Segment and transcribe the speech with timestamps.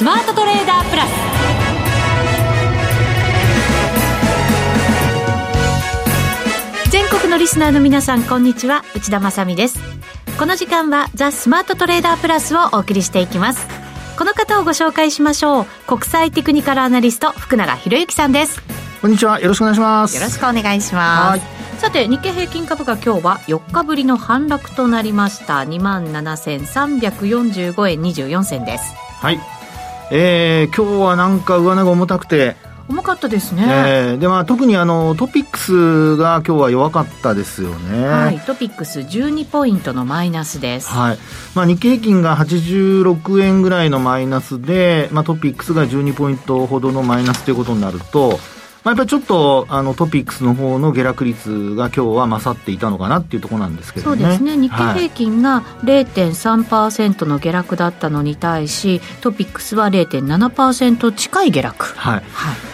[0.00, 1.10] スマートトレーダープラス。
[6.90, 8.82] 全国のリスナーの皆さんこんにちは。
[8.96, 9.78] 内田まさです。
[10.38, 13.68] この時間はザ・スマートトレーダープラスをお送りしていきます。
[14.16, 15.66] この方をご紹介しましょう。
[15.86, 18.62] 国際テクニカルアナリスト福永博之さんです。
[19.02, 19.38] こんにちは。
[19.38, 20.16] よろしくお願いします。
[20.16, 21.42] よろしくお願いします。
[21.78, 25.58] さて日経平均株価今日は4日ぶりの反落となりました。
[25.58, 28.94] 2万7345円24銭です。
[29.20, 29.59] はい
[30.10, 32.56] えー、今日はなんか上値が重たくて。
[32.90, 41.18] 重かったですね、えー、でまあ、特にあのトピックスが今日は弱かったですよね、はい、トピックス12ポイントのマイナスです、はい。
[41.54, 48.40] まあ、日経平均が86円ぐらいのマイナスで、まあ、トピックスが12ポイントほどのマイナスということになると
[48.82, 54.22] まあ、やっぱりちょっとあのトピックスの方の下落率が今日は勝っていたのかなっていうところなんですけどね。
[54.22, 54.56] そうですね。
[54.56, 61.84] 日経平均が0.3%の下落だったのに対し、トピックスは0.7%近い下落。
[61.84, 62.14] はい。
[62.14, 62.24] はい、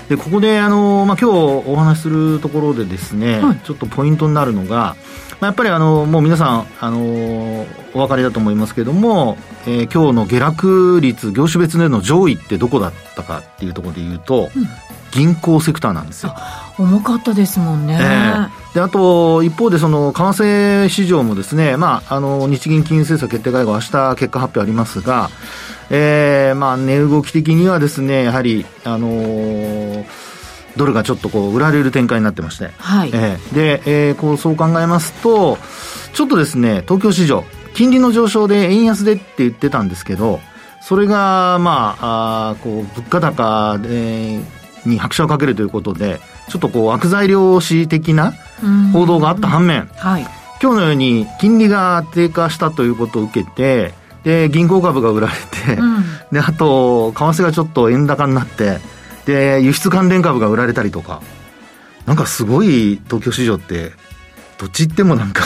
[0.09, 1.35] でここであのまあ今日
[1.67, 4.97] お話しするところでですね、はい、ちょっとポイントになるのが。
[5.41, 14.67] まあ、やっぱりあのもう皆さん、あのお分かりだと思いますけれども、えー、今日の下落率業種別での上位ってどこだったかっていうところでいうと、うん、
[15.13, 16.35] 銀行セクターなんですよ。
[16.79, 17.99] 重かったですもんね。
[18.01, 25.31] えー、であと、一方で、その、為替市場もですね、まあ、あの、日銀金融政策決定会合、明日結果発表ありますが、
[25.89, 30.05] えー、まあ、値動き的にはですね、やはり、あのー、
[30.77, 33.11] ドルがちょっとこう売られる展開になってまして、はい。
[33.13, 35.59] えー、で、えー、こうそう考えますと、
[36.13, 40.41] ちょっとですね、東京市場、金利の上昇で円安でって言ってたんですけど、
[40.81, 44.41] それが、まあ、あこう物価高で、
[44.87, 48.33] に拍車をかけるということで、ちょっとこう悪材料史的な
[48.93, 50.23] 報道があった反面、はい、
[50.63, 55.35] 今日のように金利が低下したということを受けて、で、銀行株が売られ
[55.75, 58.79] て、うん、で、あと、為替がちょっと円高になって、
[59.27, 61.21] で、輸出関連株が売られたりとか、
[62.07, 63.93] なんかすごい東京市場って、
[64.59, 65.43] どっち行ってもなんか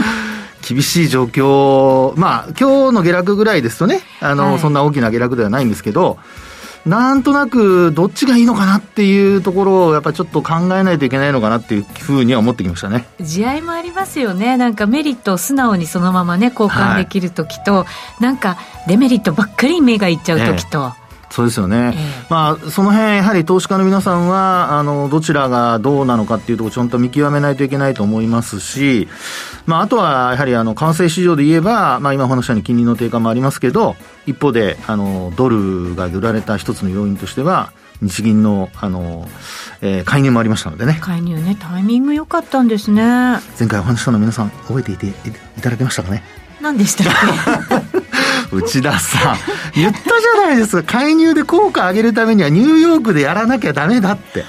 [0.66, 6.18] 厳しい状況、まあ、今日の下落ぐらいですとね、あの、はい、そんな大きな下落ではないんですけど、
[6.86, 13.06] なんとなくどっちがいいのかなっていうところをやっぱりちょっと考えないといけないのかなっていうふうには思ってきましたね。
[13.20, 14.56] 地合いもありますよね。
[14.56, 17.86] なんかメリットを素直にそのままね交換できる時と、は
[18.20, 18.56] い、なんか
[18.86, 20.99] デメリットばっかり目がいっちゃう時と、ええ
[21.30, 29.08] そうですよね、えー、まあ、その辺やはり投資家の皆さんはあのどちらがどうなのかっていうところちゃんと見極めないといけないと思いますし、
[29.64, 33.94] まあ、あとはやはりあの為替市場で言えば、まあ、今お話したように金利の低下もありますけど
[34.26, 39.28] 一方であのドルが売られた一つの要因としては日銀のあの、
[39.82, 40.98] えー、介入もありましたのでね。
[41.00, 43.02] 介入ねタイミング良かったんですね。
[43.58, 45.12] 前回お話したの皆さん覚えていてい
[45.60, 46.24] ただけましたかね？
[46.62, 47.06] 何でしたっ
[47.68, 47.79] け？
[48.52, 49.36] 内田さん、
[49.74, 50.92] 言ったじゃないですか。
[51.00, 54.44] 介入で効果上げるためにはニューヨークでやらなきゃだめだって。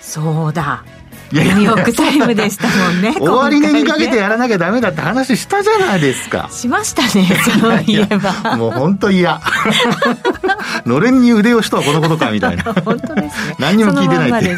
[0.00, 0.84] そうだ。
[1.32, 3.14] ニューヨークタイムでしたもんね。
[3.18, 6.48] 終わり値にかけてやらなきゃダメだって話したじゃないですか。
[6.50, 7.26] しましたね、
[7.60, 8.56] そういえば。
[8.56, 9.40] もう本当嫌。
[10.86, 12.64] のれんに腕をしとはこのことかみたいな。
[12.64, 13.56] 本当ですね。
[13.58, 14.56] 何にも聞いてないで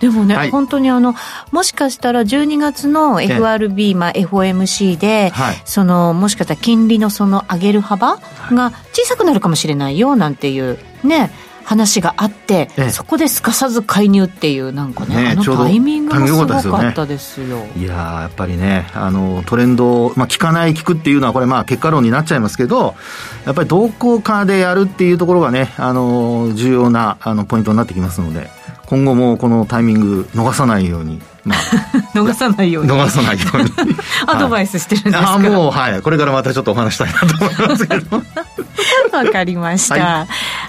[0.00, 1.14] でもね、はい、本当にあの
[1.50, 8.18] もしかしたら12月の FRB、まあ、FOMC で、はい、そのもしかしたら金利のその上げる幅
[8.52, 11.30] が小さくなるかもしれないよなんていうね
[11.64, 22.94] 話があって、ええ、そこですかさず介入っていうなんかね、ね、あのタイミングもすごかったですよ、ね、いややっぱりねあのトレンド、まあ、聞かない聞くっていうのはこれまあ結果論になっちゃいますけど
[23.46, 28.48] やっぱりどこかでやるっていうところがねあの重要なあのポイントになってきますので
[28.86, 31.58] 今後もこのタイミング逃さないようにまあ、
[32.14, 32.90] 逃さないように。
[32.90, 33.70] 逃さないように。
[34.26, 36.02] アドバイスしてるんですか、はい、あもうはい。
[36.02, 38.22] これからまたちょっとお話したいなと思いますけど。
[39.12, 40.26] わかりました、は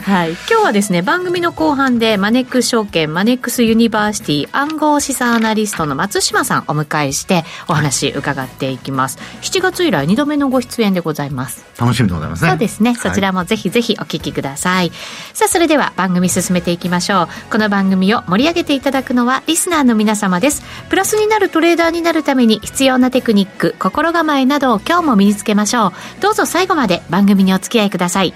[0.07, 11.65] い、はい、今日はですね番組の後半でマネックス証券マネックスユニバーシティ暗号資産アナリストの松嶋さんお迎えしてお話伺っていきます、はい、7月以来2度目のご出演でございます。
[11.79, 12.49] 楽しみでございますね。
[12.51, 12.95] そうですね。
[12.95, 14.91] そちらもぜひぜひお聞きください、
[15.33, 17.27] さあそれでは番組進めていきましょう。
[17.51, 25.91] この番組を盛り上げていただくのはリスナーの皆様ですプラスになるトレーダーになるために必要なテクニック心構えなどを今日も身につけましょう。
[26.21, 28.33] どうぞ最後まで番組にお付き合いください。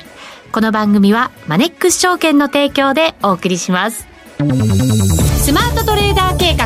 [0.51, 4.07] この番組はマネックス証券の提供でお送りします。
[4.37, 6.65] スマートトレーダー計画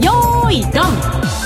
[0.00, 1.41] よーいドン。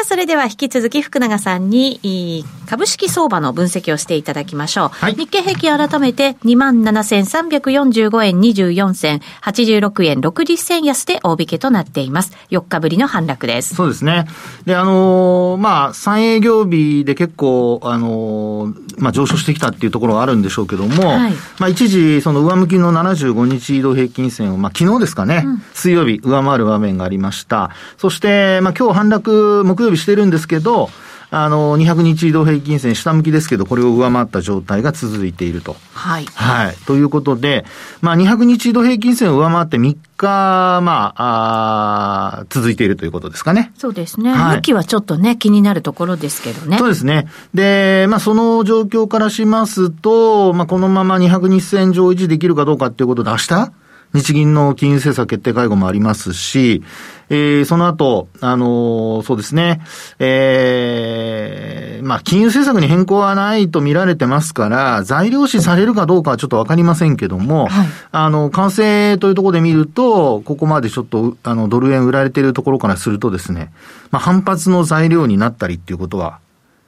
[0.00, 4.88] あそれでは引き続き福永さんに、株式相場の分析をしていただきましょう。
[4.90, 12.32] はい、日経平均改めて27,345円24銭、86円60銭安で大引けとなっています。
[12.50, 13.74] 4日ぶりの反落です。
[13.74, 14.26] そうですね。
[14.64, 27.70] で、あのー、まあ、3営業日で結構、あのー、まあ、上昇してきたっていうところがあるんでしょうけども、はい、まあ、一時、その上向きの75日移動平均線を、まあ、昨日ですかね、うん、水曜日上回る場面がありました。
[27.98, 30.90] そして、まあ、今日反落、木曜日してるんですけど、
[31.32, 35.76] あの、200日移動平均線下向きですけど、これを上回った状態が続いていると。
[35.94, 36.24] はい。
[36.34, 36.76] はい。
[36.86, 37.64] ということで、
[38.00, 43.72] まあ、200日移動平均線を上回って3日、まあ、あ続いているということですかね。
[43.78, 44.32] そうですね。
[44.32, 46.78] はい、向きはちょっとね、気になるところですけどね。
[46.78, 47.28] そうですね。
[47.54, 53.72] で、まあ、その状況からしますと、まあ、このまま200日線上維持できるかどうかっていうことで、明日
[54.12, 56.82] 日銀の金融政策決定会合もありますし、
[57.28, 59.80] えー、その後、あのー、そうですね、
[60.18, 73.72] えー、まあ、金融政策に変更はないと見られてますから、材料視されるかどうかはちょっとわかりませんけども、はい、あの、為替というところで見ると、ここまでちょっと、あの、ドル円売られているところからするとですね、
[74.10, 76.40] まあ、反発の材料になったりっていうことは、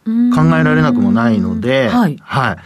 [0.04, 2.18] 考えられなくもないので、はい。
[2.20, 2.56] はい。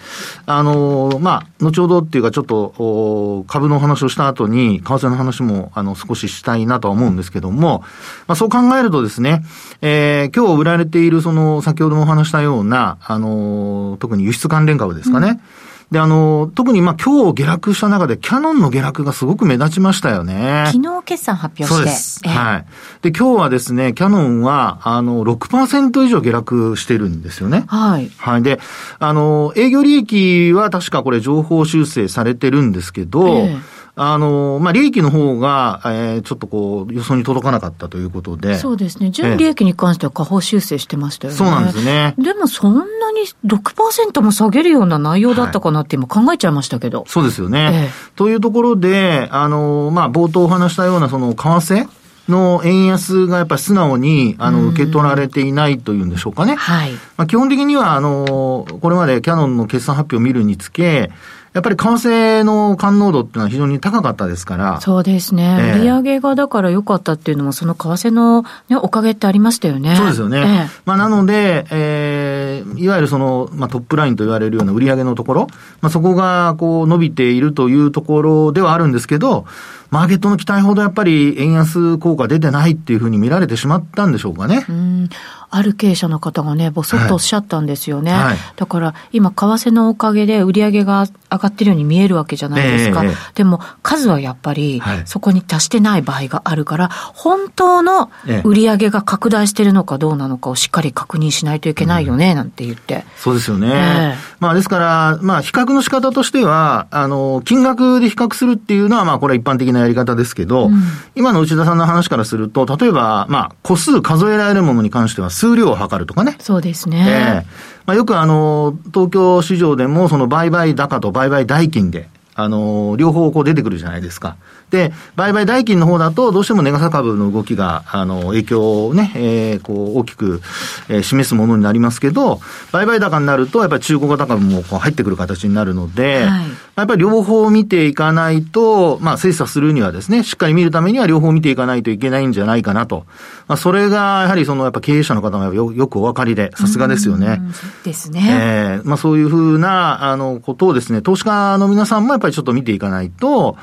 [0.46, 7.84] あの、まあ、後ほどっていうかちょっと、株の話をした後に、為替の話も、あの、少ししたいなとは思うんですけども、
[8.26, 9.44] まあ、そう考えるとですね、
[9.82, 15.28] えー、今日売られている、その、先ほどもお話したような、あの、特に輸出関連株ですかね。
[15.28, 20.64] うんで、あの、特にまあ今日下落した中でキャノンの下落がすごく目立ちましたよね。
[20.66, 21.74] 昨日決算発表して。
[21.74, 22.28] そうです。
[22.28, 22.64] はい。
[23.02, 27.64] で、今日はですね、キャノンは、あの、6%以上下落してるんですよね。
[27.68, 28.10] はい。
[28.16, 28.42] はい。
[28.42, 28.58] で、
[28.98, 38.56] あの、営業利益は確かこれ情報修正されてるんですけど、えーあの、まあ、利益の方が、えー、ちょっとこう、予想に届かなかったということで。
[38.56, 39.10] そうですね。
[39.10, 41.38] 純利益に関しては下方修正してましたよね。
[41.38, 42.14] そうなんですね。
[42.18, 46.98] でもそんなに6%も下げるような内容だったかなって今考えちゃいましたけど。
[46.98, 47.70] はい、そうですよね。
[47.72, 51.88] えー、というところで、あの、まあ、冒頭お話したようなその為替
[52.28, 56.56] の円安がやっぱり素直に、あの、受け取られていないというんでしょうかね。
[56.56, 56.92] はい。
[57.16, 61.10] まあ、基本的には、あの、これまでキャノンの決算発表を見るにつけ、
[61.56, 64.78] やっぱり為替の感濃度っていうのは非常に高かったですから。
[64.82, 65.56] そうですね。
[65.58, 69.96] えー、利上げがだから良かったっていうのも、その為替の、ね、おかげってありましたよね。
[69.96, 70.38] そうですよね。
[70.40, 75.46] えー、まあ、なので、えー、いわゆるその、まあ、トップラインと言われるような売上のところ、
[75.80, 79.46] まあ、そこがこう伸びているというところではあるんですけど、
[79.90, 84.66] マーケットの期待ほどやっぱり円安効果出てないっていうふうに見られてしまったんでしょうかね。
[84.68, 85.08] うん
[85.50, 88.12] ある経営者の方がね、ぼそっとおっしゃったんですよね。
[88.12, 93.04] はい、だから、今、為替のおかげで売り上げが上がってるように見えるわけじゃないですか。
[93.04, 98.10] えー、でも、数はやっぱり、そこに達してない場合があるから、本当の
[98.44, 103.04] 売り上げが拡大してるのかどうなのかをしっかり確認しないといけないよね、なんて言って。
[103.16, 103.68] そうですよね。
[103.68, 110.82] えー、まあ、ですから、まあ、比較の仕方としては、あの、金額で比較するっていうのは、まあ、これは一般的なやり方ですけど、うん、
[111.14, 116.36] 今の内田さんの話からすると、例えば、まあ、個数数えられるものに関しては、数量を測るとかね。
[116.40, 117.04] そうですね。
[117.06, 117.46] ええ
[117.84, 124.36] まあ、よくあの、東京市場でもその売買高と売買代金で、あの、両方こう出てくるじゃないですか。
[124.70, 130.40] で、売買代金の方だと、どうしても値傘株の動きが、あの、影響をね、えー、こう、大きく、
[130.88, 132.40] えー、示すものになりますけど、
[132.72, 136.44] 売買高になると、やっぱり中古型株もこう入ってくる形になるので、はい、
[136.76, 143.06] やっぱり両方見ていかないと、まあ、精査するにはですね、しっかり見るためには両方見ていかないといけないんじゃないかなと。
[143.48, 147.40] まあ、それが、やはりその、やっぱ経営者の方もよよくお分かりで、さすがですよね。
[147.82, 148.28] ですね。
[148.30, 153.56] えー、まあ、そういうふうな、あの、ことをですね、投資家の皆さんもやっぱりちょっと見ていかないと、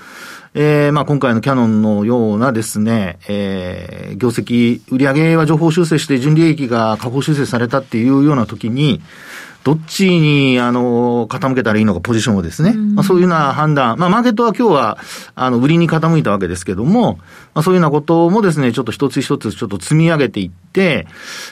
[0.55, 9.01] えー、まあ今回のキャノンのようなですね、えー、業績、売上は情報修正して純利益が下方修正されたっていうような時に、
[9.63, 12.73] どっちに、あの、傾けたらいいのか、ポジションをですね。
[12.73, 13.97] まあ、そういうような判断。
[13.97, 14.97] まあ、マーケットは今日は、
[15.35, 17.19] あの、売りに傾いたわけですけども、
[17.53, 21.07] まあ、そういうようなこともですね、ちょっと一つ一つちょっと積み上げていって、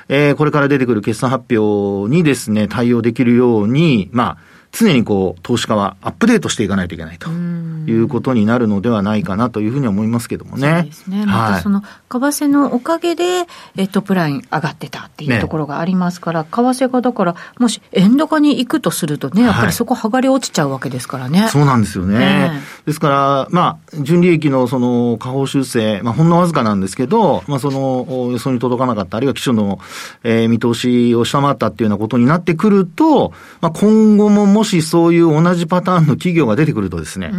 [0.09, 4.37] えー、これから出てくる決算発表にですね、対応できるように、まあ、
[4.71, 10.69] 常にこう、投資家はアップデートしていかないといけないということになるのではないかなというふうに思いますけどもね。
[10.79, 11.25] そうですね。
[11.25, 21.41] またその、為替のおかげで、えトップライン上がってたっていうところがありますから、ね、為替がだから、もし円高に行くとするとね、やっぱりそこ剥がれ落ちちゃうわけですからね。
[21.41, 22.19] はい、そうなんですよね。
[22.19, 29.79] ねですから、まあ、純利益のその、下方修正、まあ、ほんのわずかなんですけど、まあ、その、予想に届かなかった、あるいは基準の、
[30.23, 37.29] えー、見通しを下回ったっていうようなことになってくると、まあ、今後もももしそういう同じパターンの企業が出てくるとですね、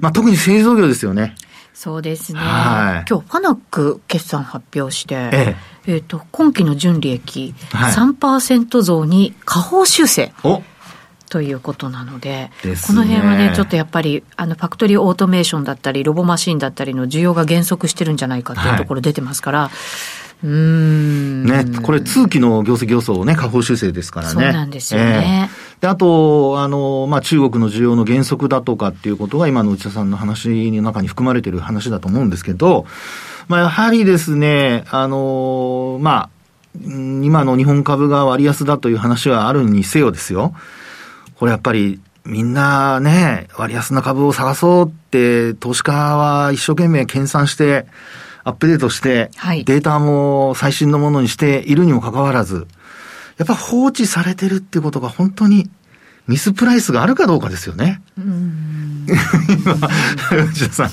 [0.00, 1.34] まあ特に製造業ですよね。
[1.74, 2.38] そうですね。
[2.38, 5.56] はい、今日、ファナック決算発表して、ええ
[5.88, 10.32] えーと、今期の純利益、はい、3%増に下方修正。
[11.28, 19.70] ということなので、でこの辺はね、ちょっとやっぱり、あの、ファクトリーオートメーションだったり、ロボマシンだったりの需要が減速してるんじゃないかっていうところ出てますから、はい
[20.44, 24.32] うんね、これ、通期の業績予想ね、下方修正ですからね。
[24.32, 25.50] そうなんですよね。
[25.50, 32.86] えー、であと、あの、まあ、中国の需要の減速だとかっていうことが、今の内田さんの話の中に含まれている話だと思うんですけど、
[33.48, 36.30] まあ、やはりですね、あの、まあ、
[36.84, 40.54] 今の日本株が割安だという話はあるにせよですよ。
[41.36, 47.86] これやっぱり、みんなね、割安な株を探そうって、投資家は一生懸命研鑽して、
[48.42, 52.66] アップデートして、はい、データも最新のものにしているにもかかわらず、
[53.38, 55.68] やっぱ放置されてるってことが本当に
[56.26, 58.02] ミスプライスがあるかどうかですよね。
[58.18, 59.06] うん。
[59.06, 59.74] 今、
[60.44, 60.90] 内田さん、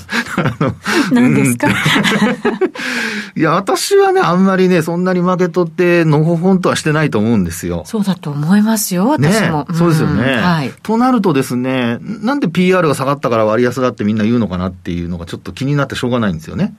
[1.12, 1.68] 何ですか？
[3.36, 7.82] いや、私はね、あんまりね、そんなにマーケットってのほほんとはしてないと思うんですよ。
[7.86, 9.66] そうだと思いますよ、私も。
[9.68, 10.36] ね、そうですよね。
[10.36, 10.72] はい。
[10.84, 16.74] となるとですね、なんで PR が下がったから割安だってみんな言うのかなっていうのがちょっと気になってしょうがないんですよね。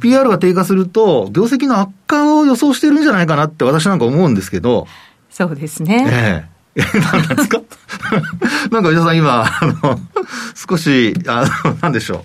[0.00, 4.86] PR が低下すると、業績の悪化を予想してるんじゃないかなって私なんか思うんですけど。
[5.30, 6.06] そうですね。
[6.10, 6.60] ええ
[7.12, 7.60] 何 なんですか？
[8.70, 9.98] なんか、伊田さん今、あの、
[10.54, 12.20] 少し、あの、なんでしょう。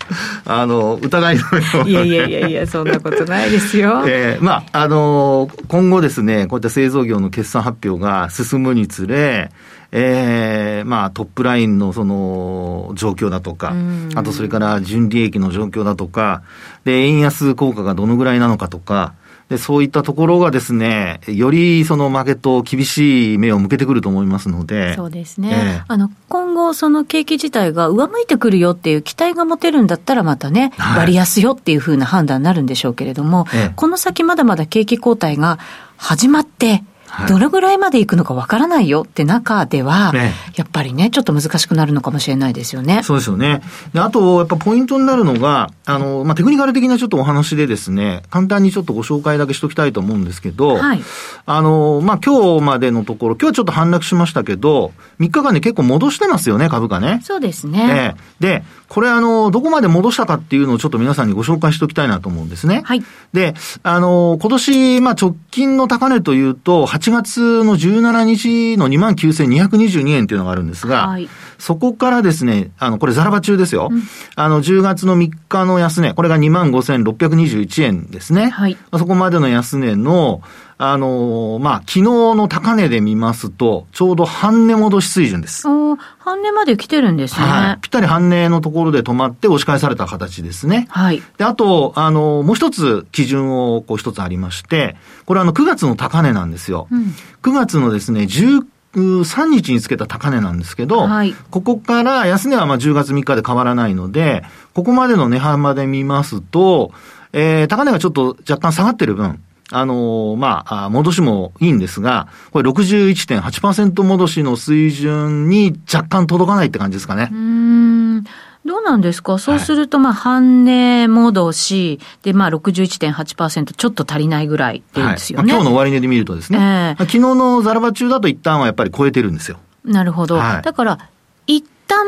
[0.45, 4.03] あの、疑いのよういやいやいやいや、そんなことないですよ。
[4.07, 9.51] ええー、まあ、あの、今後ですね、こういった製造業の決算発表が進むにつれ、
[9.91, 13.73] えー、まあ、トップラインのその状況だとか、
[14.13, 16.43] あとそれから純利益の状況だとか、
[16.85, 19.13] で、円安効果がどのぐらいなのかとか、
[19.49, 24.95] で、そういったところがですね、よりそのマーケット厳しい目を向けてくると思いますので。
[24.95, 25.51] そうですね。
[25.53, 35.59] えー、あの、今後その景気自体が上向いてくるよっていう期待が持てるんだったらまたね、はい、割安よっていうふうな判断になるんでしょうけれども、えー、この先まだまだ景気後退が
[35.97, 36.83] 始まって、
[37.27, 43.01] どれぐらいまでいくのかわからないよって中では、ね、やっぱりね、ちょっと難しくなるのかもしれないですよね。
[43.03, 43.61] そうですよね。
[43.93, 51.01] で、あと、やっぱポイントになるのが、あの、まあ、テクニカル的なちょっとお話でですね、簡単にちょっとご紹介だけしときたいと思うんですけど、はい、
[51.45, 57.21] あの、まあ、今日までのところ、今日はちょっと反落しましたけど、3日間で結構戻してますよね、株価ね。
[57.23, 58.15] そうですね。
[58.39, 62.81] えー、で、これあの、どこまで戻したかっていうのをちょっと皆さんにご紹介しておきたいなと思うんですね。
[62.85, 63.03] はい。
[63.33, 73.89] で、あの、今年、まあ、直近の高値というと、8月の17日の29,222円っていうのがあるんですが、はい、そこからですね、あの、これザラバ中ですよ。
[73.91, 74.03] うん、
[74.35, 78.49] あの、10月の3日の安値、これが25,621円ですね。
[78.49, 78.77] はい。
[78.97, 80.41] そこまでの安値の、
[80.77, 85.63] あのー、まあ、昨日の高値で見ますと、ちょうど半値戻し水準です。
[85.67, 87.45] 半値まで来てるんですね。
[87.45, 87.81] はい。
[87.81, 90.87] ぴったり半値のところで止まって押し返された形ですね。
[90.89, 91.21] はい。
[91.37, 96.87] で、あと、あのー、もう一つ基準をこう一つありまして、これあの、9月の高値なんですよ。
[96.91, 98.65] うん、9月のですね、1
[98.95, 106.91] 3日につけた高値なんですけど、はい、ここから安値はまあ10月3日で変わらないので、ここまでの値幅で見ますと、
[107.33, 117.29] えー、高値がちょっと若干下がってる分、あのー、まあ、戻しもいいんですが、これ61.8%戻しの水準に若干届かないって感じですかね。
[117.31, 118.23] うん。
[118.65, 119.37] どうなんですか？
[119.37, 125.53] そうすると、まあ、半値戻し、で、まあ、61.8%ちょっと足りないぐらいですよね。
[125.53, 129.59] はい、今日の終値で見るとですね、えー、昨日のザラバ中だと一旦はやっぱり超えてるんですよ。
[129.83, 130.37] なるほど。
[130.37, 130.99] はい、だから、
[131.47, 132.05] 一旦、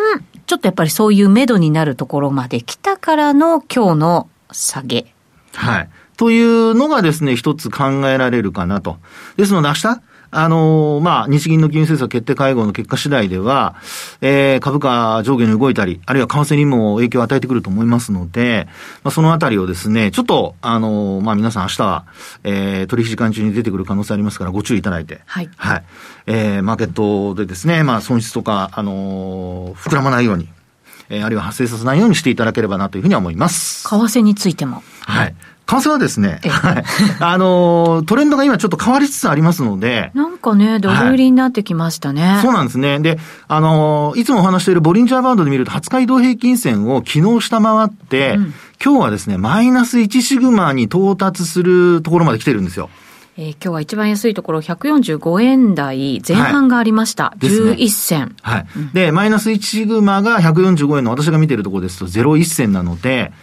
[0.48, 5.14] ちょっとやっぱりそういう目処になるところまで来たからの今日の下げ。
[5.54, 5.90] はい。
[6.18, 8.98] というのがですね、一つ考えられるかなと。
[9.38, 13.76] ですので明日、あのー、まあ、日銀の金融政策決定会合の結果次第では、
[14.22, 18.68] えー、株価上下に動いたり、あるいは為替にも影響を与えてくると思いますので、
[19.04, 22.06] まあ、そのあたりをですね、ちょっと、あのー、まあ、皆さん明日は、
[22.44, 25.50] えー、取引時間中に出てくる可能性ありますから、ご注意いただいて、はい。
[25.56, 25.84] はい。
[26.26, 30.50] えー、マーケットでですね、まあ、損失とか、あのー、膨らまないように、
[31.10, 33.84] えー、あるいは発生させないようにしていただければなというふうには思います。
[33.84, 34.84] 為替についても。
[35.06, 35.36] はい。
[35.68, 36.84] 為替はですね、はい。
[37.20, 40.12] あの、トレンドが今ちょっと変わりつつありますので。
[40.14, 43.00] なんかね、ドル売りになってきましたね、はい、そうなんですね。
[43.00, 43.20] で、
[43.50, 52.90] あの、いつもお話しているボリンジャーバンドで見ると、20日移動平均線を昨日下回って、うん、今日はですね、マイナス1シグマに到達するところまで来てるんですよ。
[53.40, 57.26] えー、今日は一番安いところ145円台前半がありました。
[57.26, 58.36] はい、11銭。
[58.42, 58.66] はい。
[58.94, 63.34] で、マイナス1シグマが145円の私が見てるところですと01銭なので、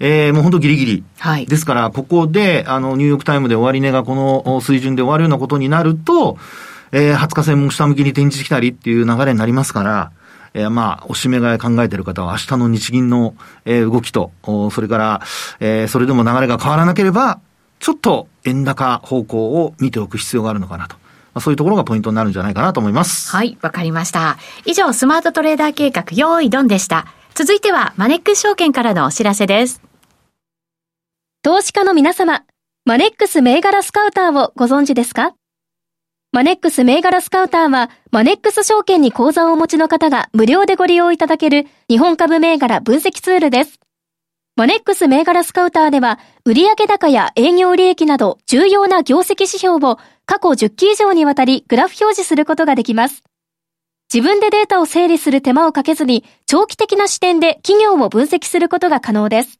[0.00, 1.04] えー、もう本当ギリギリ。
[1.18, 1.46] はい。
[1.46, 6.38] ですから、ここで、あの、ニューヨークタイムで終値がこの水準で終わるようなことになると、
[6.92, 10.12] えー、20日線も下向きに転じてきたりっていう流れになりますから、
[10.54, 14.32] えー、まあ、おしめ買い考えている方は明日の日銀の、えー、動きと、
[14.72, 15.20] それから、
[15.60, 17.38] えー、それでも流れが変わらなければ、
[17.78, 20.96] ちょっと円高方向を見ておく必要があるのかなと。
[21.32, 23.30] まあ、そういうところがポイントになるんじゃないかなと思います。
[23.30, 24.38] はい、わかりました。
[24.64, 27.06] 以上、スマートトレーダー計画、用意ドンでした。
[27.34, 29.89] 続いては、マネックス証券からのお知らせです。
[31.42, 32.44] 投資家の皆様、
[32.84, 35.34] マネックス銘柄スカウターをご存知ですか？
[36.32, 43.80] マネックス銘柄スカウターは、マネックス証券に口座をお持ちの方が無料でご利用いただける日本株銘柄分析ツールです。
[44.54, 53.22] マネックス銘柄スカウターでは、売上高や営業利益など重要な業績指標を過去10期以上にわたりグラフ表示することができます。
[54.12, 59.59] 自分でデータを整理する手間をかけずに、長期的な視点で企業を分析することが可能です。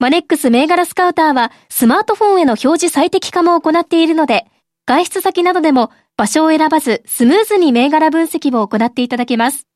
[0.00, 4.46] マネックス銘柄スカウターはスマートフォンへの表示最適化も行っているので、
[4.86, 9.66] 外出先などでも場所を選ばずスムーズに銘柄分析を行っていただけます。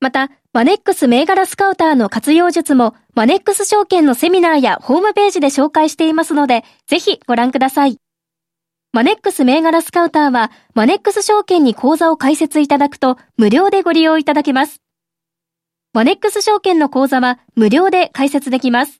[0.00, 7.98] また、マネックス銘柄スカウターの活用術も、マネックス証券のセミナーやホームページで紹介していますので、ぜひご覧ください。
[8.92, 14.80] マネックス銘柄スカウターは、マネックス証券に口座を開設いただくと、無料でご利用いただけます。
[15.92, 18.99] マネックス証券の口座は、無料で開設できます。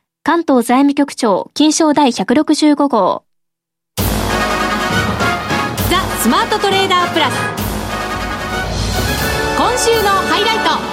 [0.23, 3.23] 関東財務局長、金賞第165号。
[6.19, 7.33] スマートトレーダープラス
[9.57, 10.91] 今週のハイライト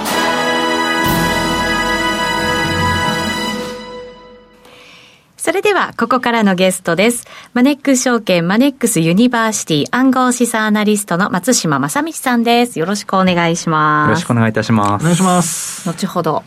[5.36, 7.26] それでは、ここからのゲストです。
[7.52, 12.78] マネックス証券マネックスユニバーシティ暗号資産アナリストの松嶋真倫さんです。
[12.78, 14.08] よろしくお願いします。
[14.08, 15.02] よろしくお願いいたします。
[15.02, 15.86] お願いします。
[15.88, 16.42] 後ほど、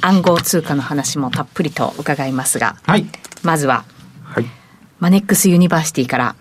[0.00, 3.06] 暗号通貨の話もたっぷりと伺いますが、はい。
[3.42, 3.84] まずは、
[4.24, 4.46] はい。
[4.98, 6.36] マネックスユニバーシティから、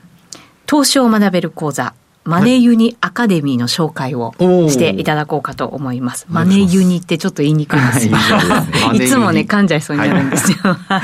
[0.66, 1.94] 投資を学べる講座、
[2.26, 6.26] マネユニアカデミーの紹介をしていただこうかと思います。
[6.28, 8.18] マネユニってちょっと言いにくいですよ。
[8.94, 10.58] いつもね、噛んじゃいそうになるんですよ。
[10.90, 11.02] あ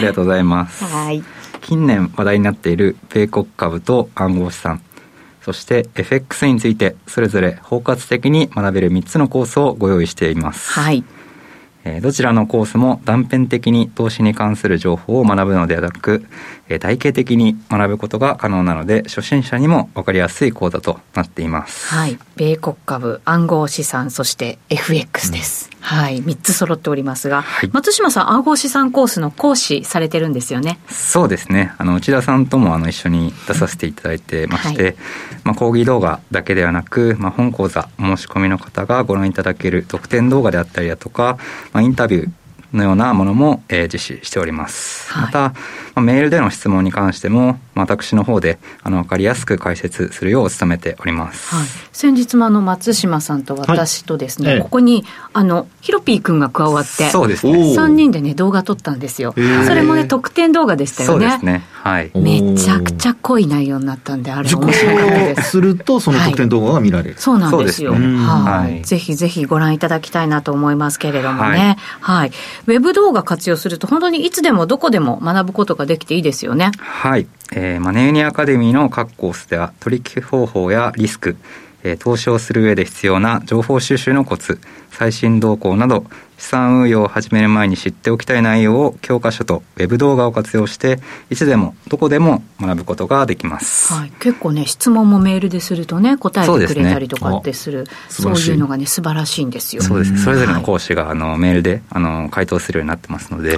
[0.00, 0.84] りがとうございます。
[0.84, 1.24] はい。
[1.62, 4.82] 近年話題になっている米国株と暗号資産、
[5.42, 10.72] そして FX についてそれぞれ包括的に学べる3つのコースをご用意しています。
[10.72, 11.02] はい。
[12.02, 16.26] どちらのコースも断片的に投資に関する情報を学ぶのではなく、
[16.80, 21.86] 体系的に学ぶことが可能なので、初心者にも分かりやすい講座となっています。
[21.88, 22.18] はい。
[22.36, 25.70] 米国株、暗号資産、そして FX です。
[25.72, 26.22] うん、はい。
[26.22, 30.78] 3つ揃っておりますが、はい、松島さん、暗号資産コースの講師されてるんですよね？
[30.90, 31.72] そうですね。
[31.78, 34.96] あの、内田さんともあの一緒に出させていただいてまして、はい、
[35.44, 41.38] まあ、講義動画だけではなく、まあ、本講座、申し込みの方がご覧いただける特典動画であったりだとか、
[41.72, 42.30] まあ、インタビュー、
[42.72, 45.12] のようなものも、えー、実施しております。
[45.12, 45.54] はい、また、ま
[45.96, 51.54] あ、メールでの質問に関しても、まあ、私の方であの分かりやすく解説するよう努めております。
[51.54, 57.52] はい、先日もあの松島さんと私とですね、はい、ここにあのヒロピー君が加わって、そうですね。
[57.52, 59.32] 3人でね動画撮ったんですよ。
[59.66, 61.28] それもね特典動画でしたよね。
[61.30, 61.62] そうですね。
[61.72, 62.10] はい。
[62.14, 65.50] めちゃくちゃ濃い内容になったんで、あれ面白かったです。
[65.50, 67.14] するとその特典動画が見られる。
[67.18, 67.92] そうなんですよ。
[67.92, 68.84] はい。
[68.84, 71.76] ぜひぜひご覧いただきたいなと思いますけれどもね。
[72.00, 72.32] はい。
[72.66, 76.72] ウェブ動画活用すると本当にいつでもどこでも学ぶことができていいですよね。
[76.78, 77.26] はい。
[77.52, 81.36] えー、マネーニアカデミーの各コースでは取引方法やリスク、
[81.82, 84.60] えー、投資をする上で必要な情報収集のコツ、
[84.90, 86.04] 最新動向など
[86.38, 97.86] 資産運用を始める前に知っておきたい内容を教科書とウェブ動画を活用していつでもどこでも学ぶことができます、はい、結構ね質問もメールでするとね答えてくれたりとかってする。
[98.08, 98.50] そう、ね,、い。
[98.52, 99.82] うのがね素晴らしいんですよ。
[99.82, 100.22] そうです。
[100.22, 103.56] それぞれの講師があのメールであの回答するようになってますので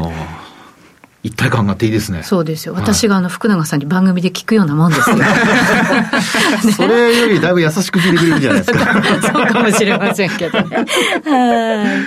[1.22, 2.22] 一体感があっていいですね。
[2.22, 2.74] そうですよ。
[2.74, 5.16] 私があの福永さんに番組で聞くようなもんですよ。
[6.76, 9.02] それよりだいぶ優しく聞いてくれるんじゃないですか。
[9.33, 10.87] そうかもしれませんけどね。
[11.26, 12.04] は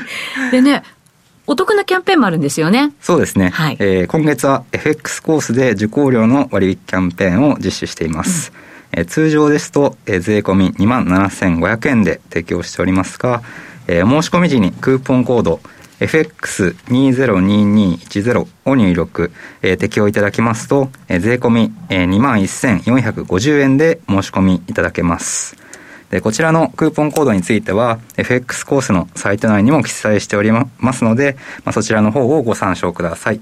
[0.47, 0.51] い。
[0.51, 0.81] でね、
[1.45, 2.91] お得なキャンペーンもあるんですよね。
[3.01, 3.49] そうですね。
[3.49, 8.51] はい、えー、今月は FX コースで受講料の割引キャンペーンを実施しています。
[8.93, 13.43] うん、えー、通常ですと、えー、税込み27,500円で提供しておりますが、
[13.85, 15.59] えー、申し込み時にクーポンコード
[16.03, 25.55] FX202210 を入力、えー、適用いただきますと、えー、税込み、えー、21,450円で申し込みいただけます。
[26.09, 33.41] でこちらのクーポンコードについては FX コースのサイト内にも記載しておりますので、まあ、そちらの方をご参照ください。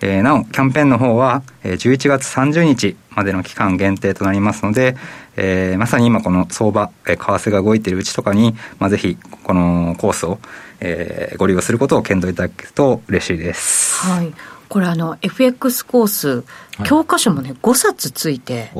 [0.00, 4.96] えー、なお、キャンペーンの方は、えー、11月30日までの期間限定となりますので、
[5.36, 10.38] えー、まさに今この相場、えー、為替が動いているうちとかに、まあ、ぜひ、このコースを、
[10.86, 14.04] えー、ご利用することを検討いただけると嬉しいです。
[14.04, 14.34] はい。
[14.68, 16.44] これあの、FX コース、
[16.84, 18.70] 教科書もね、はい、5冊ついて、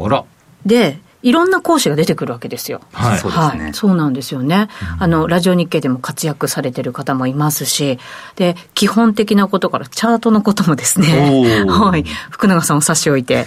[0.66, 2.82] で、いろんな講師が出てくるわけですよ。
[2.92, 4.68] はい、そうですね、そうなんですよね。
[4.98, 7.98] あの、ラジオ日経でも活躍されてる方もいますし、
[8.36, 13.46] で、基本的なことからチャートのこともですね、はい、福永さんを差し置いて、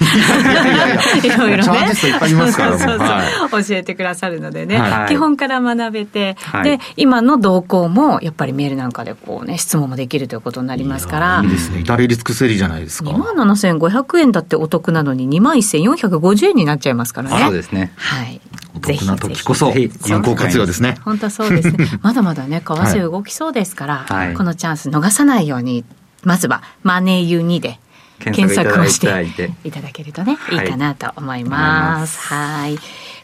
[1.23, 11.41] い ろいろね、そうそうそう、教えてくださるのでね、はい、基本から学べて、はい、で、今の動向も、やっぱりメールなんかでこうね、質問もできるということになりますから。
[11.43, 11.81] いいですね。
[11.81, 13.11] 至れり尽くせりじゃないですか。
[13.11, 17.66] 2万7500円だってお得なのに、2万1450円になっちゃいますからね。
[17.67, 17.91] ですね。
[17.95, 18.41] はい。
[18.75, 19.89] お得な時こそ有
[20.21, 20.97] 効活用ですね。
[21.03, 21.87] 本当そうですね。
[22.01, 25.83] まだまだね、為替動きそうですから、はい、このチャンス逃さないように、
[26.23, 27.79] まずはマネーユニで
[28.19, 29.07] 検索をして
[29.63, 32.19] いただけるとね、いいかなと思います。
[32.33, 32.77] はい。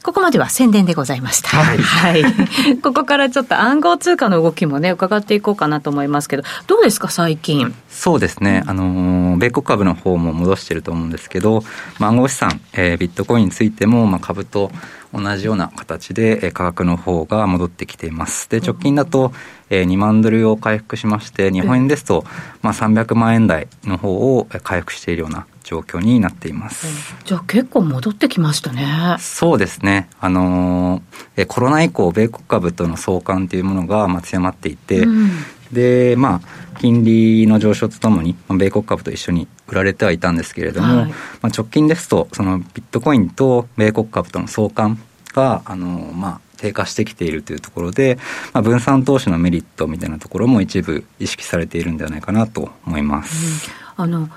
[0.03, 1.57] ここまでは宣伝でございました。
[1.57, 1.77] はい。
[1.77, 2.23] はい、
[2.83, 7.73] ここからちょっと暗号通貨の動きもね、伺っていこうかなと思いますけど、どうですか、最近？
[7.89, 8.63] そうですね。
[8.67, 11.63] あの、米国株の方も戻してると思うんですけど、
[11.99, 14.71] まあ、暗号資産、えー、ビットコインについても、まあ、株と
[15.13, 18.49] 同じような形で、えー、価格の方が戻ってきています。
[18.49, 19.31] で、直近だと、
[19.69, 22.25] えー、2万ドルを回復しまして、日本円ですと、
[22.61, 26.87] まあ、300万円台の方を回復しているような状況になっています。
[27.25, 29.15] じゃあ結構戻ってきましたね。
[29.19, 30.09] そうですね。
[30.19, 35.29] あのー、コロナ以降、米国株との相関というものがまあ強まっていて、うん、
[35.71, 44.99] で、まあ、金利の上昇とともに、米国株と一緒に売られてはいたんですけれども、はい、まあ、直近ですと、そのビットコインと米国株との相関
[45.33, 48.17] が、あのー、まあ、低下してきているというところで、
[48.53, 53.69] まあ、分散投資のメリットみたいなところも一部意識されているんではないかなと思います。
[53.97, 54.29] うん、あの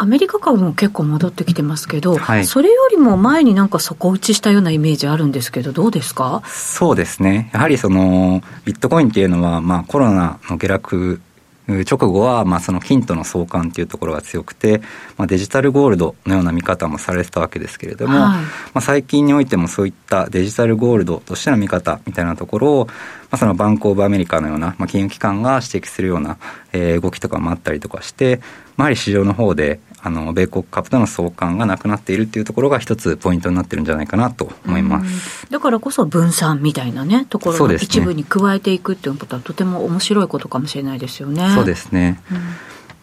[0.00, 6.42] アメリカ株も結構戻ってきてますけど、はい、それよりも前になんか底打ちしたようなイメージあるんですけど、どうですか？
[6.46, 7.50] そうですね。
[7.52, 11.20] やはりその、ビットコインっていうのは、まあコロナの下落
[11.68, 14.80] 直後は、まあ、その金との相関というところが強くて、
[15.18, 18.44] まあ、デジタルゴールドのような見方もされてたわけですけれども、はい、ま
[18.76, 26.38] あ、最近においてもそういったデジタルゴールドとしての見方みたいなところを、まあ、そのバンク・オブ・アメリカのような、まあ、金融機関が指摘するような、
[26.72, 28.40] えー、動きとかもあったりとかして、
[28.76, 35.50] まあ、やはり市場の方で、あの米国株との相関がなくなっているっていうところが一つポイントになってるんじゃないかなと思います。
[35.50, 41.50] だからこそ分散みたいなねところの一部に加えていくっていうことはとても面白いことかもしれないですよね。
[41.52, 42.20] そうですね。
[42.30, 42.38] うん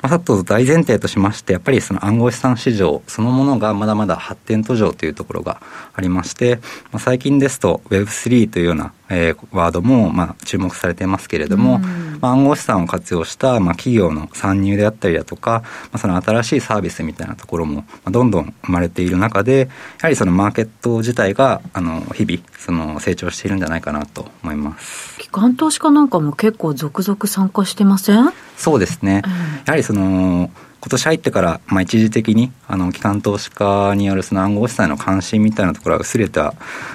[0.06, 5.60] まあ、あと大前提としまして、やっぱりその暗号資産市場そのものがまだまだ発展途上というところが
[5.96, 6.58] ありまして、
[6.92, 11.82] まあ、最近ですと Web3 というような、えー、ワードもまあ注目されていますけれども、
[12.26, 19.68] まあ、暗号資産を活用したまあ企業の参入であったりだとか、まあ、その新しいサービスみたいなところもまあどんどん生まれている中で、や
[20.04, 25.20] はりそのマーケット自体があの日々その成長しているんじゃないかなと思います。
[25.20, 29.22] 機関投資家なんかも結構続々参加してませんそうですね。
[29.66, 30.50] やはりその
[30.86, 36.40] 今年入ってから、まあ、一時的にあの機関投資家によるその暗号資産への関心みたいなところは薄れて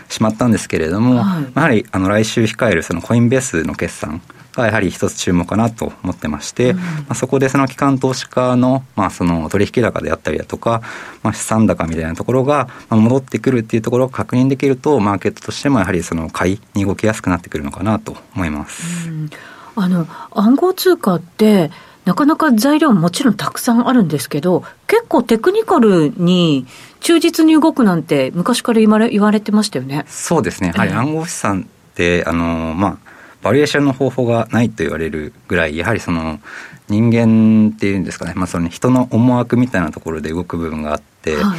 [0.09, 4.22] しまったんですけれども、はい、やはりあの来週控えるそのコインベースの決算
[4.53, 10.83] がやはり一つ注目かなと思ってまして、うん、まあ、そこでその機関投資家の,、まあその取引高であったりだとか、
[11.24, 19.09] まあ、資産高みたいなところが戻ってくるっていうところを確認できるとマーケットとしてもやはりその買いに動きやすくなってくるのかなと思います。
[19.09, 19.31] うん、
[19.74, 21.72] あの暗号通貨って
[22.04, 26.66] なかなか材料ももちろんたくさんあるんですけど、結構テクニカルに
[27.00, 30.04] 忠実に動くなんて昔から言われ言われてましたよね。
[30.08, 30.72] そうですね。
[30.74, 32.98] はい、暗号資産って、あの、まあ、
[33.42, 36.40] バリエーションの方法がないと言われるぐらい、やはりその
[36.88, 41.58] 人間っていうんですかね、まあその人の思惑みたいなところで動く部分があって、はい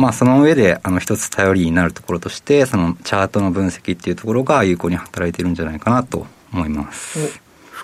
[0.00, 7.38] まあ、その上であの一つ頼りになるところとしてそのチャートの分析っていうところが有効に働いているんじゃないかなと思います。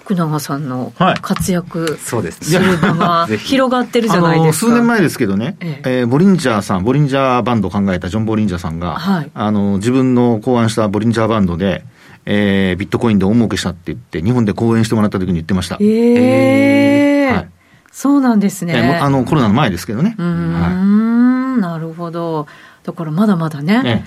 [0.06, 4.70] 福永さんの活躍そうですする場が 広がってるじゃないですか。
[4.70, 11.84] 数年前ですけどね、えええー、ボリンジャーさん、ボリンジャーバンドを考えたジョン・ボリンジャーさんが、はい、あの自分の考案したボリンジャーバンドで、
[12.24, 15.76] えー、ビットコインで大儲けしたって言って、日本で講演してもらった時に言ってました。
[15.80, 17.48] えー、えー、はい。
[17.90, 19.00] そうなんですね。
[19.02, 20.14] あの、コロナの前ですけどね。
[20.18, 22.46] うん、はい、なるほど。
[22.84, 24.04] だからまだまだね、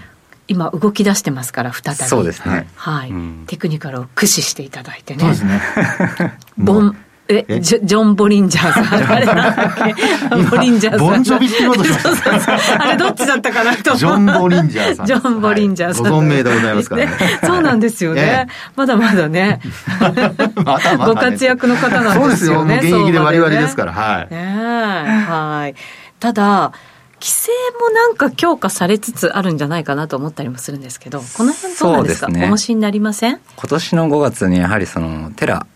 [0.49, 2.03] 今動き出してますから再び。
[2.03, 2.67] そうですね。
[2.75, 5.19] はい、うん、テクニカルを駆使していただいてね。
[5.19, 5.61] そうですね。
[6.57, 6.97] ボン
[7.31, 9.11] えジョジョン・ボリンジャーさん。
[9.11, 10.35] あれなんだっけ？
[10.49, 11.07] ボリンジャーさん。
[11.07, 13.95] ボンジョビって言おうとしました あれどっちだったかなと。
[13.95, 15.05] ジョン・ボリンジャーさん。
[15.05, 17.11] ジョン・ボリンジャーさん、ご存命でございますからね。
[17.43, 19.59] そうなんですよね、 まだまだね。
[21.05, 22.77] ご活躍の方なんですよね。
[22.77, 22.97] そうですよ。
[23.01, 23.93] 現役で我々ですから。
[23.93, 25.75] はい、ね、はい。
[26.19, 26.71] ただ
[27.21, 33.39] 規制もなんか強化されつつあるんじゃないかなと思ったりもするんですけど、この辺どうなんですか、ね、おもしになりません？
[33.55, 35.67] 今年の5月にやはりそのテラ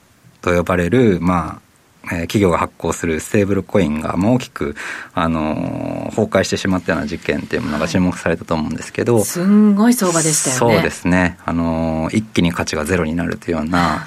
[0.41, 1.61] と呼ばれる、ま
[2.05, 4.75] あ、えー、企業が発行するステーブルコインが大きく、
[5.13, 10.75] あのー、崩壊してしまったような事件っていうものが注目されたと思うんですけど、はい、すんごい相場でしたよね。
[10.75, 14.05] そうですね、あのー、一気に価値がゼロになるというような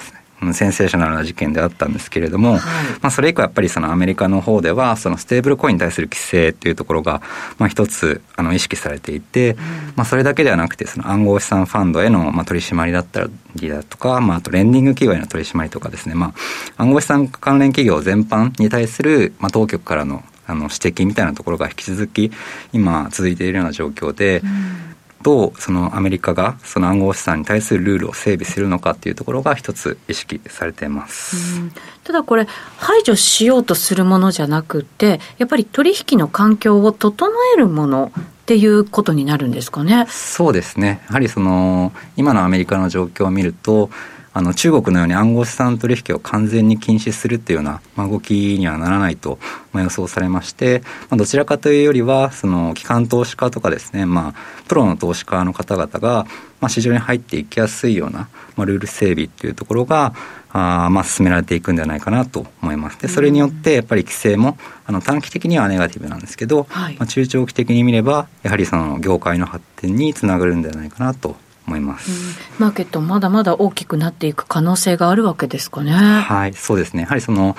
[0.53, 2.59] センセーショナルな事件であったんですけれども、はい、
[3.01, 7.21] まあ、それ以降やっぱりそのアメリカの方ではそのステーブルコインに対する規制っていうところが
[7.57, 9.57] まあ一つあの意識されていて、うん、
[9.95, 16.33] まあ、それだけではなくてその暗号資産ファンドへのまあ取り締まりだったりだとか、まあ、あとレンディング企業への取り締まりとかですね、ま
[16.77, 22.31] あ、暗号資産関連企業全般に対するまあ当局からのあの指摘みたいなところが引き続き
[22.71, 24.86] 今続いているような状況で、うん
[25.23, 31.59] どうそのアメリカがその暗号資産に対するルールを整備するのかっていうところが一つ意識されています。
[32.03, 40.05] ただこれ排除しようとするものじゃなくてやっぱり取引の環境を整えるものっていうことになるんですかね？
[40.07, 41.01] そうですね。
[41.07, 43.89] やはりその今のアメリカの状況を見ると。
[44.37, 49.39] あの中国のように暗号資産取引を完全に禁止するっていうような、まあ、動きにはならないと、
[49.73, 56.27] まあ、予想されまして、まあ、どちらかというよりはその機関投資家とかですね、まあ、プロの投資家の方々が、
[56.61, 60.13] まあ、市場に入っていきやすいような、まあ、ルール整備っていうところが
[60.49, 62.99] あまあ進められていくんではないかなと思います。
[63.01, 71.35] でそれによってやっぱり規制もあの短期的にはネガティブなんですけど、はい、まあ、中長期的に見ればやはりその業界の発展につながるんではないかなと
[71.67, 75.91] 思います、うん、マーケットまだまだ大きくなっていく可能性があるわけですかね。
[75.91, 77.01] はい、そうですね。
[77.03, 77.55] やはりその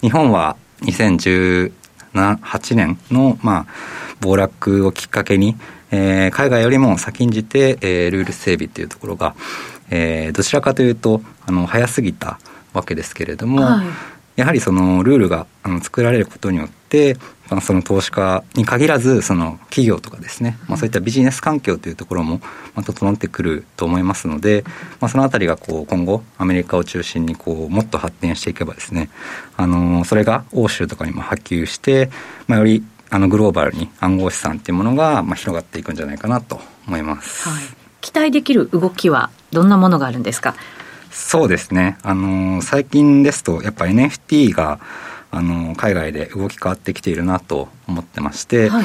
[0.00, 1.72] 日本は2018
[2.74, 3.66] 年のまあ
[4.20, 5.56] 暴落をきっかけに、
[5.90, 9.34] えー、海外よりも先んじて、えー、ルール整備っていうところが、
[9.90, 12.38] えー、どちらかというとあの早すぎた
[12.72, 13.86] わけですけれども、はい、
[14.38, 17.16] やはりそのルールがあの作られることによって
[17.50, 22.40] まあ、その投資家に限らずその企業とかですね、まあ、そういったビジネス環境というところも
[22.74, 24.64] また整ってくると思いますので、
[25.00, 29.08] まあ、そのあたりがこう今後アメリカを中心にこうもっと発展していけばですね、
[29.56, 32.10] あのそれが欧州とかにも波及して、
[32.46, 37.62] まあ、よりあのグローバルに暗号資産っていうものがまあ広がっていくんじゃないかなと思います、はい、
[38.02, 40.54] 期待できる動きはどんなものがあるんですか？
[41.18, 44.78] そうですね、あの最近ですとやっぱ NFT が
[45.32, 48.84] あの海外で動き変わってきているなと思ってまして、はい、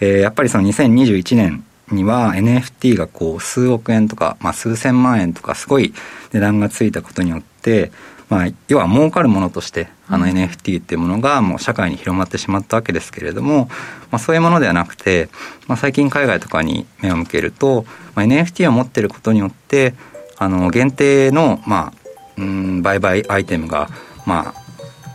[0.00, 5.94] えー、やっぱりその2021年には NFT がこう数億円とか、まあ、数千万円とかすごい
[6.32, 7.90] 値段がついたことによって、
[8.28, 13.68] まあ、要は儲かるものとしてあの NFT っていうものがもう社会に広まってしまったわけですけれども、
[14.10, 15.30] まあ、そういうものではなくて、
[15.66, 19.94] まあ、最近海外とかに目を向けると、まあ、NFT を持ってることによって
[20.40, 21.92] あの限定の、まあ、
[22.38, 23.88] うん売買アイテムが、
[24.26, 24.54] まあ、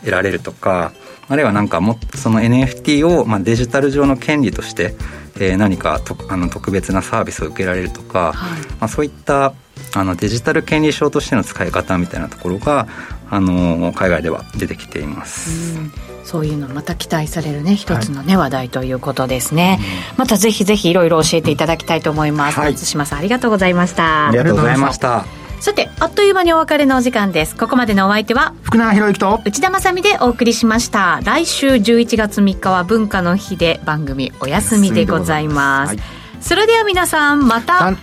[0.01, 0.93] 得られるとか
[1.27, 4.95] あるいはなんかもその NFT をまあデジタル上の権利として、
[5.39, 9.55] えー、何かとあの特別なサービスを受けられるとか、はい、まあ、そういった
[9.95, 12.87] あのデジタル権利証としての使い方みたいなところが
[13.29, 15.77] あの海外では出てきています。
[16.23, 19.79] そういうのまた期待されるね一つのね、はい、話題ということですね、
[20.13, 24.29] うん、またぜひぜひいろいろ教えていただきたいと思います、はい、松島さんありがとうございました。
[24.29, 25.25] ありがとうございました。
[25.59, 27.55] さてあっという間にお別れのお時間です。
[27.55, 31.21] ここまでのお相手は福永博之と内田まさでお送りしました。
[31.23, 35.99] 来週11月3日は文化の日で番組お休みでございます、はい、
[36.41, 37.93] それでは皆さんまた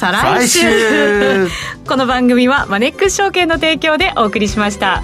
[0.00, 1.46] 再来週
[1.86, 5.02] この番組はマネックス証券の提供でお送りしました。